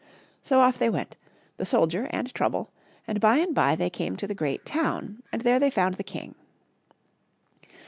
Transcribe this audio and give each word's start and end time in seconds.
So 0.41 0.61
off 0.61 0.79
they 0.79 0.89
went— 0.89 1.15
the 1.57 1.63
soldier 1.67 2.07
and 2.09 2.33
Trouble— 2.33 2.71
and 3.07 3.21
by 3.21 3.37
and 3.37 3.53
by 3.53 3.75
they 3.75 3.91
came 3.91 4.15
to 4.15 4.25
the 4.25 4.33
great 4.33 4.65
town 4.65 5.21
and 5.31 5.43
there 5.43 5.59
they 5.59 5.69
found 5.69 5.93
the 5.93 6.03
king. 6.03 6.33